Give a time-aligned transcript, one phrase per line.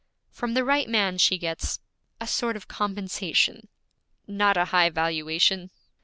[0.31, 1.79] 'From the right man she gets
[2.19, 3.67] a sort of compensation.'
[4.25, 5.69] 'Not a high valuation.'